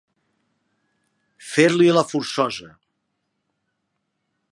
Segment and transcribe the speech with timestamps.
[1.49, 2.71] Fer-li la forçosa.